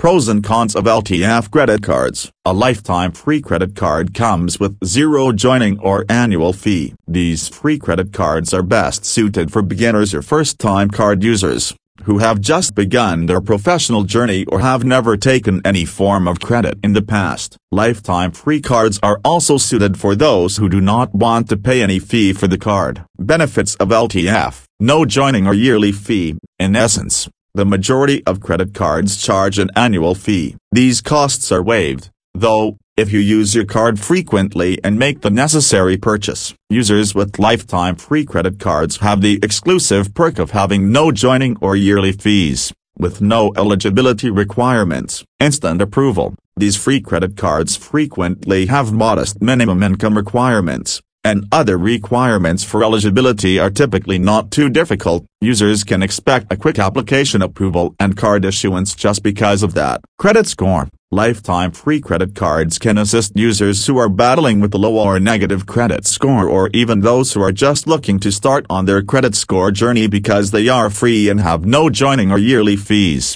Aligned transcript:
Pros 0.00 0.28
and 0.28 0.42
cons 0.42 0.74
of 0.74 0.84
LTF 0.84 1.50
credit 1.50 1.82
cards. 1.82 2.32
A 2.46 2.54
lifetime 2.54 3.12
free 3.12 3.42
credit 3.42 3.76
card 3.76 4.14
comes 4.14 4.58
with 4.58 4.82
zero 4.82 5.30
joining 5.30 5.78
or 5.78 6.06
annual 6.08 6.54
fee. 6.54 6.94
These 7.06 7.48
free 7.48 7.78
credit 7.78 8.10
cards 8.10 8.54
are 8.54 8.62
best 8.62 9.04
suited 9.04 9.52
for 9.52 9.60
beginners 9.60 10.14
or 10.14 10.22
first-time 10.22 10.88
card 10.88 11.22
users 11.22 11.74
who 12.04 12.16
have 12.16 12.40
just 12.40 12.74
begun 12.74 13.26
their 13.26 13.42
professional 13.42 14.04
journey 14.04 14.46
or 14.46 14.60
have 14.60 14.84
never 14.84 15.18
taken 15.18 15.60
any 15.66 15.84
form 15.84 16.26
of 16.26 16.40
credit 16.40 16.78
in 16.82 16.94
the 16.94 17.02
past. 17.02 17.58
Lifetime 17.70 18.30
free 18.32 18.62
cards 18.62 18.98
are 19.02 19.20
also 19.22 19.58
suited 19.58 19.98
for 19.98 20.16
those 20.16 20.56
who 20.56 20.70
do 20.70 20.80
not 20.80 21.14
want 21.14 21.46
to 21.50 21.58
pay 21.58 21.82
any 21.82 21.98
fee 21.98 22.32
for 22.32 22.48
the 22.48 22.56
card. 22.56 23.04
Benefits 23.18 23.74
of 23.74 23.88
LTF 23.90 24.64
No 24.80 25.04
joining 25.04 25.46
or 25.46 25.52
yearly 25.52 25.92
fee. 25.92 26.36
In 26.58 26.74
essence, 26.74 27.28
the 27.52 27.66
majority 27.66 28.22
of 28.26 28.40
credit 28.40 28.74
cards 28.74 29.16
charge 29.16 29.58
an 29.58 29.70
annual 29.74 30.14
fee. 30.14 30.56
These 30.70 31.00
costs 31.00 31.50
are 31.50 31.62
waived, 31.62 32.10
though, 32.32 32.76
if 32.96 33.12
you 33.12 33.18
use 33.18 33.54
your 33.54 33.64
card 33.64 33.98
frequently 33.98 34.78
and 34.84 34.98
make 34.98 35.22
the 35.22 35.30
necessary 35.30 35.96
purchase. 35.96 36.54
Users 36.68 37.14
with 37.14 37.38
lifetime 37.38 37.96
free 37.96 38.24
credit 38.24 38.60
cards 38.60 38.98
have 38.98 39.20
the 39.20 39.40
exclusive 39.42 40.14
perk 40.14 40.38
of 40.38 40.52
having 40.52 40.92
no 40.92 41.10
joining 41.10 41.56
or 41.60 41.74
yearly 41.74 42.12
fees, 42.12 42.72
with 42.98 43.20
no 43.20 43.52
eligibility 43.56 44.30
requirements. 44.30 45.24
Instant 45.40 45.82
approval. 45.82 46.34
These 46.56 46.76
free 46.76 47.00
credit 47.00 47.36
cards 47.36 47.76
frequently 47.76 48.66
have 48.66 48.92
modest 48.92 49.40
minimum 49.42 49.82
income 49.82 50.16
requirements 50.16 51.00
and 51.24 51.46
other 51.52 51.76
requirements 51.78 52.64
for 52.64 52.82
eligibility 52.82 53.58
are 53.58 53.70
typically 53.70 54.18
not 54.18 54.50
too 54.50 54.68
difficult, 54.68 55.26
users 55.40 55.84
can 55.84 56.02
expect 56.02 56.52
a 56.52 56.56
quick 56.56 56.78
application 56.78 57.42
approval 57.42 57.94
and 57.98 58.16
card 58.16 58.44
issuance 58.44 58.94
just 58.94 59.22
because 59.22 59.62
of 59.62 59.74
that. 59.74 60.00
Credit 60.18 60.46
score 60.46 60.88
Lifetime 61.12 61.72
free 61.72 62.00
credit 62.00 62.36
cards 62.36 62.78
can 62.78 62.96
assist 62.96 63.32
users 63.34 63.84
who 63.84 63.98
are 63.98 64.08
battling 64.08 64.60
with 64.60 64.72
a 64.74 64.78
low 64.78 64.96
or 64.96 65.18
negative 65.18 65.66
credit 65.66 66.06
score 66.06 66.48
or 66.48 66.70
even 66.72 67.00
those 67.00 67.32
who 67.32 67.42
are 67.42 67.50
just 67.50 67.88
looking 67.88 68.20
to 68.20 68.30
start 68.30 68.64
on 68.70 68.84
their 68.84 69.02
credit 69.02 69.34
score 69.34 69.72
journey 69.72 70.06
because 70.06 70.52
they 70.52 70.68
are 70.68 70.88
free 70.88 71.28
and 71.28 71.40
have 71.40 71.66
no 71.66 71.90
joining 71.90 72.30
or 72.30 72.38
yearly 72.38 72.76
fees. 72.76 73.26